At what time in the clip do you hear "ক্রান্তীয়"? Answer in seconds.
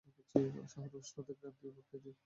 1.39-1.71